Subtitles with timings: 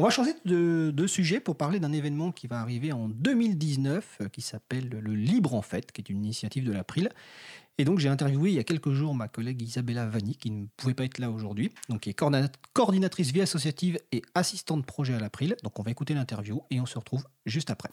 [0.00, 4.28] On va changer de, sujet pour parler d'un événement qui va arriver en 2019 euh,
[4.28, 7.10] qui s'appelle le Libre en Fête, qui est une initiative de l'April.
[7.78, 10.66] Et donc j'ai interviewé il y a quelques jours ma collègue Isabella Vanni, qui ne
[10.76, 12.22] pouvait pas être là aujourd'hui, donc qui est
[12.74, 15.56] coordinatrice vie associative et assistante projet à l'April.
[15.64, 17.90] Donc on va écouter l'interview et on se retrouve juste après.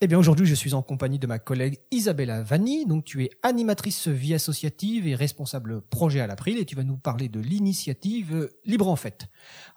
[0.00, 2.84] Eh bien aujourd'hui je suis en compagnie de ma collègue Isabella Vanni.
[2.86, 6.96] Donc tu es animatrice vie associative et responsable projet à l'April et tu vas nous
[6.96, 9.28] parler de l'initiative Libre en Fête.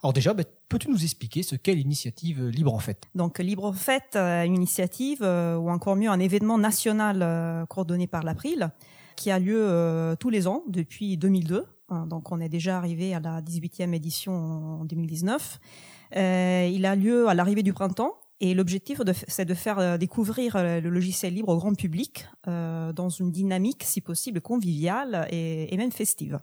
[0.02, 3.04] Alors déjà, bah, peux-tu nous expliquer ce qu'est l'initiative Libre en Fête?
[3.14, 7.66] Donc Libre en Fête, euh, une initiative, euh, ou encore mieux un événement national euh,
[7.66, 8.70] coordonné par l'April,
[9.16, 11.64] qui a lieu tous les ans depuis 2002.
[11.88, 15.58] Hein, Donc on est déjà arrivé à la 18e édition en 2019.
[16.16, 18.14] Euh, il a lieu à l'arrivée du printemps.
[18.40, 22.92] Et l'objectif, c'est de faire euh, découvrir euh, le logiciel libre au grand public euh,
[22.92, 26.38] dans une dynamique, si possible, conviviale et, et même festive.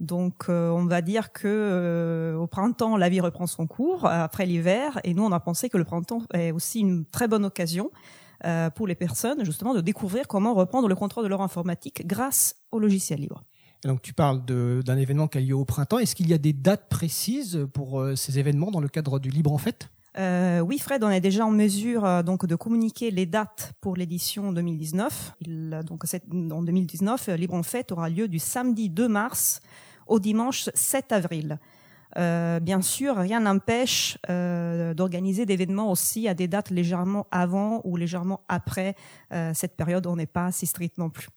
[0.00, 4.10] Donc, euh, on va dire que euh, au printemps, la vie reprend son cours euh,
[4.10, 7.44] après l'hiver, et nous, on a pensé que le printemps est aussi une très bonne
[7.44, 7.90] occasion
[8.76, 12.78] pour les personnes, justement, de découvrir comment reprendre le contrôle de leur informatique grâce au
[12.78, 13.42] logiciel libre.
[13.82, 15.98] Donc tu parles d'un événement qui a lieu au printemps.
[15.98, 19.52] Est-ce qu'il y a des dates précises pour ces événements dans le cadre du Libre
[19.52, 19.90] en Fête?
[20.16, 23.96] Euh, oui, Fred, on est déjà en mesure euh, donc de communiquer les dates pour
[23.96, 25.34] l'édition 2019.
[25.42, 26.04] Il, donc,
[26.50, 29.60] en 2019, euh, Libre en Fête aura lieu du samedi 2 mars
[30.06, 31.58] au dimanche 7 avril.
[32.16, 38.40] Euh, bien sûr, rien n'empêche d'organiser d'événements aussi à des dates légèrement avant ou légèrement
[38.48, 38.96] après
[39.52, 40.06] cette période.
[40.06, 41.28] On n'est pas si strict non plus.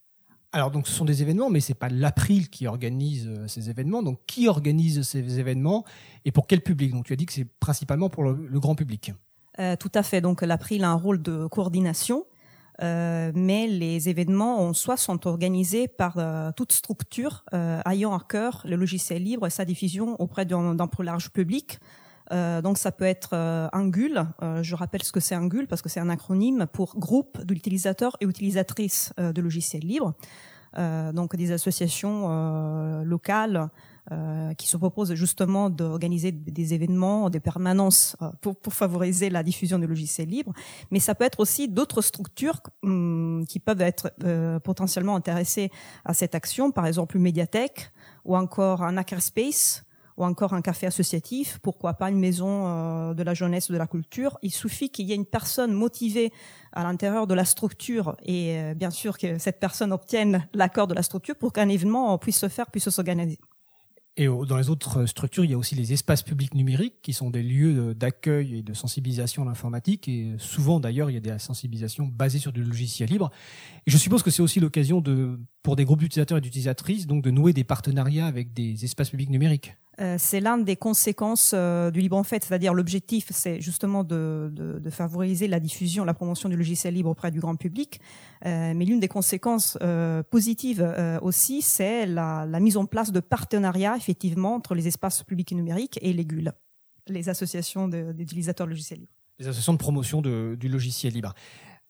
[0.53, 4.03] Alors donc ce sont des événements, mais c'est pas l'April qui organise euh, ces événements.
[4.03, 5.85] Donc qui organise ces événements
[6.25, 6.91] et pour quel public?
[6.91, 9.13] Donc tu as dit que c'est principalement pour le, grand public.
[9.59, 10.19] Euh, tout à fait.
[10.19, 12.25] Donc l'April a un rôle de coordination,
[12.81, 16.19] euh, mais les événements en soi sont organisés par
[16.55, 17.45] toute structure
[17.85, 21.79] ayant à cœur le logiciel libre et sa diffusion auprès d'un plus large public.
[22.31, 24.25] Euh, donc ça peut être euh, un GUL.
[24.41, 27.43] Euh, je rappelle ce que c'est un GUL parce que c'est un acronyme pour groupe
[27.43, 30.13] d'utilisateurs et utilisatrices euh, de logiciels libres.
[31.13, 33.69] Donc des associations locales
[34.57, 40.29] qui se proposent justement d'organiser des événements, des permanences pour, favoriser la diffusion du logiciel
[40.29, 40.53] libre.
[40.89, 44.13] Mais ça peut être aussi d'autres structures hum, qui peuvent être
[44.63, 45.71] potentiellement intéressées
[46.05, 47.91] à cette action, par exemple une médiathèque
[48.23, 49.83] ou encore un hackerspace
[50.21, 53.77] ou encore un café associatif, pourquoi pas une maison euh, de la jeunesse ou de
[53.77, 54.37] la culture.
[54.43, 56.31] Il suffit qu'il y ait une personne motivée
[56.71, 60.93] à l'intérieur de la structure et euh, bien sûr que cette personne obtienne l'accord de
[60.93, 63.39] la structure pour qu'un événement puisse se faire, puisse s'organiser.
[64.17, 67.29] Et dans les autres structures, il y a aussi les espaces publics numériques qui sont
[67.29, 70.07] des lieux euh, d'accueil et de sensibilisation à l'informatique.
[70.07, 73.31] Et souvent, d'ailleurs, il y a des sensibilisations basées sur du logiciel libre.
[73.87, 75.01] Et je suppose que c'est aussi l'occasion
[75.63, 79.29] pour des groupes d'utilisateurs et d'utilisatrices, donc de nouer des partenariats avec des espaces publics
[79.29, 79.73] numériques.
[80.01, 84.81] Euh, c'est l'une des conséquences euh, du libre en fait, c'est-à-dire l'objectif, c'est justement de,
[84.89, 88.01] favoriser la diffusion, la promotion du logiciel libre auprès du grand public.
[88.45, 89.77] Euh, mais l'une des conséquences
[90.29, 90.85] positives
[91.21, 95.99] aussi, c'est la, mise en place de partenariats effectivement entre les espaces publics et numériques
[96.01, 96.51] et les GUL,
[97.07, 99.11] les associations d'utilisateurs de logiciels libres.
[99.39, 101.33] les associations de promotion du logiciel libre.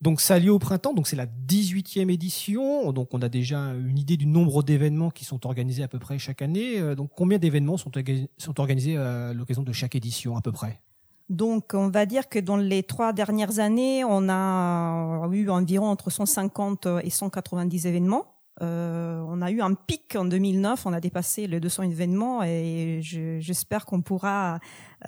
[0.01, 3.59] Donc ça a lieu au printemps, donc c'est la 18e édition, donc on a déjà
[3.59, 6.79] une idée du nombre d'événements qui sont organisés à peu près chaque année.
[6.79, 10.51] Euh, Donc combien d'événements sont, orga- sont organisés à l'occasion de chaque édition à peu
[10.51, 10.81] près?
[11.29, 16.09] Donc, on va dire que dans les trois dernières années, on a eu environ entre
[16.09, 18.25] 150 et 190 événements.
[18.61, 22.99] Euh, on a eu un pic en 2009, on a dépassé les 200 événements et
[23.01, 24.59] je- j'espère qu'on pourra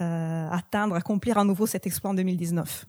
[0.01, 2.85] euh, atteindre, accomplir à nouveau cet exploit en 2019.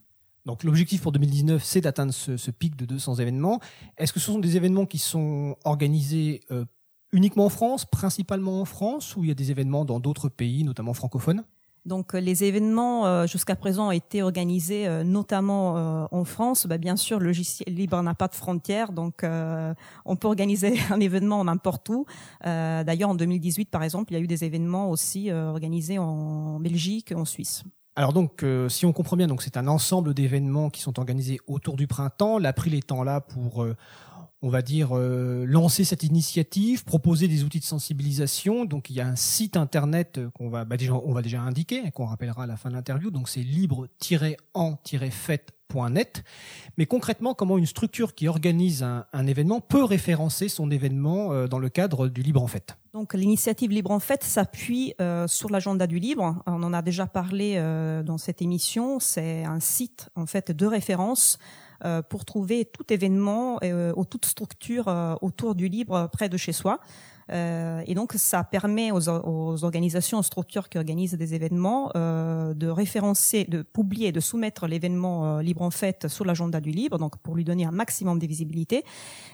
[0.47, 3.61] Donc l'objectif pour 2019, c'est d'atteindre ce, ce pic de 200 événements.
[3.97, 6.65] Est-ce que ce sont des événements qui sont organisés euh,
[7.13, 10.65] uniquement en France, principalement en France, ou il y a des événements dans d'autres pays,
[10.65, 11.45] notamment francophones?
[11.87, 16.67] Donc euh, les événements euh, jusqu'à présent ont été organisés euh, notamment euh, en France.
[16.67, 19.75] Bah, bien sûr, le logiciel libre n'a pas de frontières, donc euh,
[20.05, 22.07] on peut organiser un événement n'importe où.
[22.47, 26.59] Euh, D'ailleurs, en 2018, par exemple, il y a eu des événements aussi organisés en
[26.61, 27.65] Belgique, en Suisse.
[27.97, 31.39] Alors donc, euh, si on comprend bien, donc c'est un ensemble d'événements qui sont organisés
[31.47, 32.39] autour du printemps.
[32.39, 33.77] L'April étant là pour, euh,
[34.43, 38.65] on va dire, euh, lancer cette initiative, proposer des outils de sensibilisation.
[38.65, 41.89] Donc il y a un site internet qu'on va, bah, déjà, on va déjà indiquer,
[41.93, 43.13] qu'on rappellera à la fin de l'interview.
[43.13, 46.25] Donc c'est libre-en-fête.net.
[46.77, 51.61] Mais concrètement, comment une structure qui organise un, un événement peut référencer son événement dans
[51.61, 52.77] le cadre du Libre en Fête?
[52.95, 56.41] Donc l'initiative Libre en Fête s'appuie euh, sur l'agenda du libre.
[56.47, 59.01] On en a déjà parlé euh, dans cette émission.
[59.01, 61.39] C'est un site en fait de référence
[61.85, 63.59] euh, pour trouver tout événement
[63.97, 64.87] ou toute structure
[65.23, 66.79] autour du libre près de chez soi.
[67.31, 69.09] Euh, et donc, ça permet aux,
[69.65, 75.39] organisations, aux structures qui organisent des événements euh, de référencer, de publier, de soumettre l'événement
[75.39, 78.27] euh, libre en fait sur l'agenda du libre, donc pour lui donner un maximum de
[78.27, 78.85] visibilité.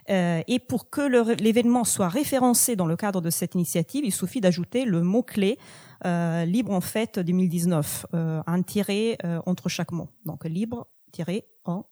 [0.08, 1.02] Et pour que
[1.40, 5.58] l'événement soit référencé dans le cadre de cette initiative, il suffit d'ajouter le mot-clé
[6.04, 10.08] libre en fait 2019, un tiré entre chaque mot.
[10.24, 11.84] Donc libre, tiré, en,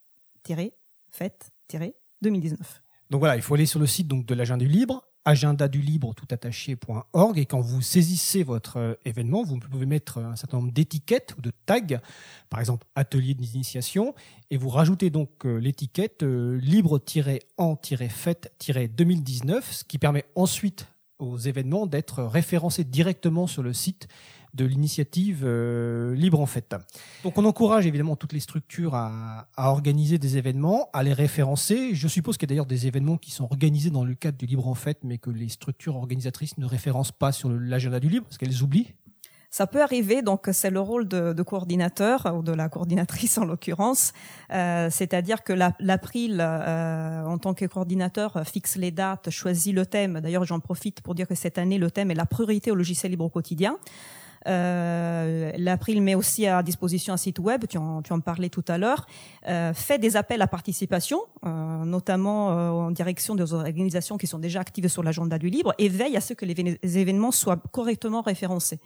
[0.42, 0.74] tiré,
[1.10, 2.82] fête, tiré, 2019.
[3.10, 5.82] Donc voilà, il faut aller sur le site donc de l'agenda du libre, agenda du
[5.82, 10.56] libre tout attaché.org et quand vous saisissez votre euh, événement, vous pouvez mettre un certain
[10.56, 12.00] nombre d'étiquettes ou de tags,
[12.48, 14.14] par exemple atelier d'initiation,
[14.50, 20.88] et vous rajoutez donc euh, l'étiquette euh, libre-en-fête-2019, ce qui permet ensuite
[21.18, 24.08] aux événements d'être référencés directement sur le site
[24.58, 26.74] de l'initiative euh, Libre en fait.
[27.22, 31.94] Donc on encourage évidemment toutes les structures à, organiser des événements, à les référencer.
[31.94, 34.46] Je suppose qu'il y a d'ailleurs des événements qui sont organisés dans le cadre du
[34.46, 38.26] Libre en fait, mais que les structures organisatrices ne référencent pas sur l'agenda du Libre,
[38.26, 38.92] parce qu'elles oublient.
[39.50, 44.12] Ça peut arriver, donc c'est le rôle de, coordinateur ou de la coordinatrice en l'occurrence,
[44.52, 50.20] euh, c'est-à-dire que l'April, euh, en tant que coordinateur, fixe les dates, choisit le thème.
[50.20, 53.10] D'ailleurs, j'en profite pour dire que cette année, le thème est la priorité au logiciel
[53.10, 53.78] libre au quotidien.
[54.46, 58.64] Euh, L'April met aussi à disposition un site web, tu en, tu en parlais tout
[58.68, 59.06] à l'heure,
[59.48, 64.38] euh, fait des appels à participation, euh, notamment euh, en direction des organisations qui sont
[64.38, 68.22] déjà actives sur l'agenda du libre, et veille à ce que les, événements soient correctement
[68.22, 68.80] référencés.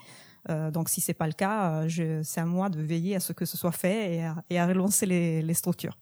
[0.50, 1.86] Euh, donc si c'est pas le cas,
[2.22, 4.66] c'est à moi de veiller à ce que ce soit fait et à, et à
[4.66, 5.96] relancer les, les structures.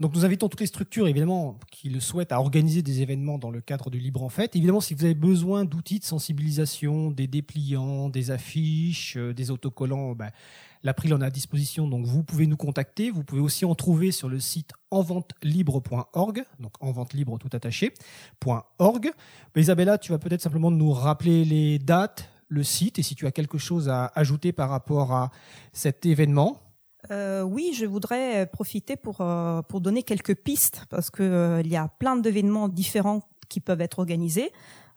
[0.00, 3.50] Donc nous invitons toutes les structures, évidemment, qui le souhaitent, à organiser des événements dans
[3.50, 4.56] le cadre du Libre en Fête.
[4.56, 10.14] Évidemment, si vous avez besoin d'outils de sensibilisation, des dépliants, des affiches, euh, des autocollants,
[10.14, 10.30] bah,
[10.82, 13.10] l'April en a à disposition, donc vous pouvez nous contacter.
[13.10, 17.92] Vous pouvez aussi en trouver sur le site enventelibre.org, donc enventelibre tout attaché,
[18.78, 19.12] .org.
[19.54, 23.32] Isabella, tu vas peut-être simplement nous rappeler les dates, le site, et si tu as
[23.32, 25.30] quelque chose à ajouter par rapport à
[25.74, 26.69] cet événement.
[27.10, 31.68] Euh, oui, je voudrais profiter pour euh, pour donner quelques pistes parce que euh, il
[31.68, 34.50] y a plein d'événements différents qui peuvent être organisés.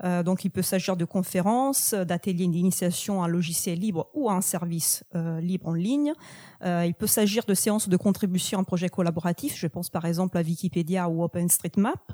[0.06, 4.34] Euh, donc, il peut s'agir de conférences, d'ateliers d'initiation à un logiciel libre ou à
[4.34, 5.04] un service
[5.42, 6.14] libre en ligne.
[6.64, 9.58] il peut s'agir de séances de contribution à un projet collaboratif.
[9.58, 12.14] Je pense par exemple à Wikipédia ou OpenStreetMap.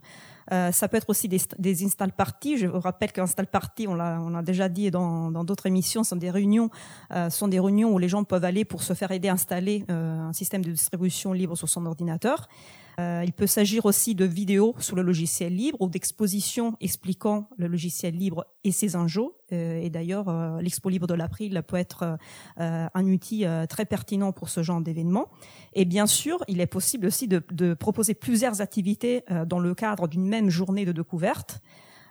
[0.51, 2.57] Euh, ça peut être aussi des, install parties.
[2.57, 6.31] Je vous rappelle qu'install party, on l'a, déjà dit dans, dans d'autres émissions, sont des
[6.31, 6.69] réunions,
[7.13, 9.85] euh, sont des réunions où les gens peuvent aller pour se faire aider à installer
[9.89, 12.47] euh, un système de distribution libre sur son ordinateur.
[12.99, 17.67] Euh, il peut s'agir aussi de vidéos sur le logiciel libre ou d'expositions expliquant le
[17.67, 19.29] logiciel libre et ses enjeux.
[19.53, 22.17] Euh, et d'ailleurs, euh, l'expo libre de l'April peut être
[22.57, 25.27] un outil très pertinent pour ce genre d'événement.
[25.73, 30.27] Et bien sûr, il est possible aussi de, proposer plusieurs activités dans le cadre d'une
[30.27, 31.61] même journée de découverte.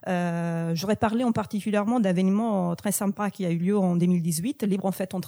[0.06, 4.92] J'aurais parlé en particulièrement d'événements très sympa qui a eu lieu en 2018, Libre en
[4.92, 5.20] fait en.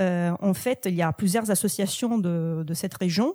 [0.00, 3.34] Euh, en fait, il y a plusieurs associations de cette région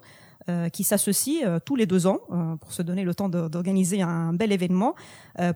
[0.50, 4.02] euh, qui s'associent euh, tous les deux ans euh, pour se donner le temps d'organiser
[4.02, 4.96] un bel événement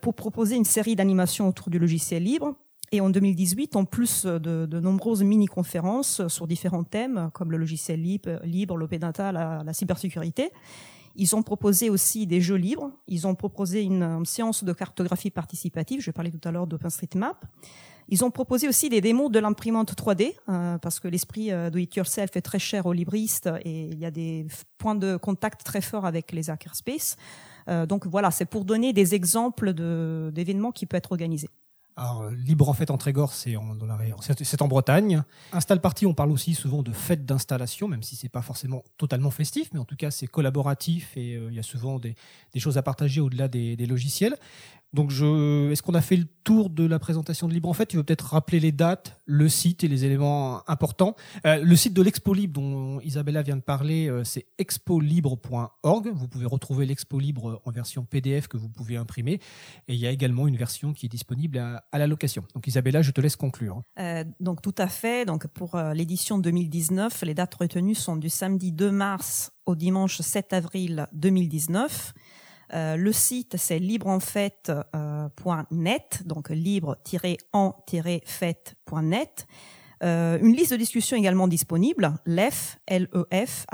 [0.02, 2.56] pour proposer une série d'animations autour du logiciel libre.
[2.92, 8.02] Et en 2018, en plus de, de nombreuses mini-conférences sur différents thèmes comme le logiciel
[8.02, 10.52] libre, libre l'open data, la, la cybersécurité,
[11.16, 12.92] ils ont proposé aussi des jeux libres.
[13.08, 16.00] Ils ont proposé une, une séance de cartographie participative.
[16.00, 17.46] Je parlais tout à l'heure d'OpenStreetMap.
[18.10, 21.78] Ils ont proposé aussi des démos de l'imprimante 3D euh, parce que l'esprit euh, do
[21.78, 25.64] it yourself est très cher aux libristes et il y a des points de contact
[25.64, 27.18] très forts avec les hackerspace.
[27.68, 31.50] Euh, donc voilà, c'est pour donner des exemples d'événements qui peuvent être organisés.
[31.98, 35.24] Alors, Libre en fait en Trégor, c'est en, Bretagne.
[35.52, 39.32] Install Party, on parle aussi souvent de fête d'installation, même si c'est pas forcément totalement
[39.32, 42.16] festif, mais en tout cas c'est collaboratif et il y a souvent des,
[42.56, 44.38] choses à partager au-delà des, logiciels.
[44.94, 47.88] Donc, je, est-ce qu'on a fait le tour de la présentation de Libre en fait?
[47.88, 51.16] Tu veux peut-être rappeler les dates, le site et les éléments importants.
[51.46, 56.08] Euh, le site de l'Expo Libre dont Isabella vient de parler, euh, c'est expolibre.org.
[56.14, 59.42] Vous pouvez retrouver l'Expo Libre en version PDF que vous pouvez imprimer.
[59.90, 62.46] Et il y a également une version qui est disponible à, la location.
[62.56, 63.82] Donc, Isabella, je te laisse conclure.
[64.00, 65.26] Euh, donc, tout à fait.
[65.26, 70.54] Donc, pour l'édition 2019, les dates retenues sont du samedi 2 mars au dimanche 7
[70.54, 72.14] avril 2019.
[72.74, 75.28] Euh, le site, c'est libreenfête.net, euh,
[76.26, 79.48] donc libre-en-fête.net.
[80.04, 83.66] Euh, une liste de discussion également disponible, lef, L-E-F,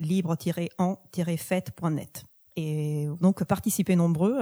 [0.00, 2.24] libre-en-fête.net.
[2.56, 4.38] Et donc, participez nombreux.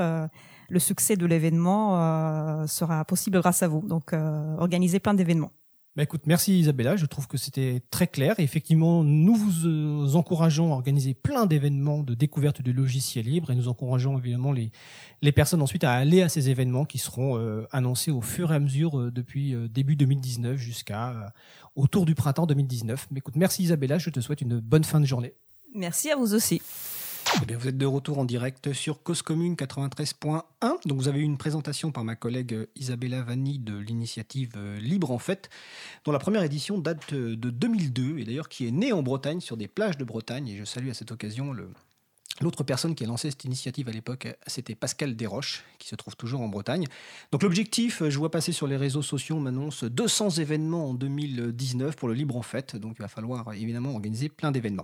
[0.69, 3.81] le succès de l'événement sera possible grâce à vous.
[3.81, 5.53] Donc, organisez plein d'événements.
[5.95, 8.35] Bah écoute, merci Isabella, je trouve que c'était très clair.
[8.41, 13.51] Et effectivement, nous vous euh, encourageons à organiser plein d'événements de découverte de logiciels libres
[13.51, 14.73] et nous encourageons évidemment les,
[15.33, 18.59] personnes ensuite à aller à ces événements qui seront euh, annoncés au fur et à
[18.59, 21.35] mesure euh, depuis début 2019 jusqu'à
[21.77, 23.09] autour du printemps 2019.
[23.11, 25.35] Mais écoute, merci Isabella, je te souhaite une bonne fin de journée.
[25.75, 26.63] Merci à vous aussi.
[27.35, 30.43] Eh vous êtes de retour en direct sur Cause Commune 93.1.
[30.85, 34.79] Donc vous avez eu une présentation par ma collègue euh, Isabella Vanni de l'initiative euh,
[34.79, 35.49] Libre en fait,
[36.05, 39.41] dont la première édition date euh, de 2002 et d'ailleurs qui est née en Bretagne
[39.41, 40.49] sur des plages de Bretagne.
[40.49, 41.55] Et je salue à cette occasion
[42.41, 46.17] L'autre personne qui a lancé cette initiative à l'époque, c'était Pascal Desroches, qui se trouve
[46.17, 46.87] toujours en Bretagne.
[47.31, 51.95] Donc l'objectif, je vois passer sur les réseaux sociaux, on m'annonce 200 événements en 2019
[51.95, 52.75] pour le Libre en Fête.
[52.75, 54.81] Donc il va falloir évidemment organiser plein d'événements.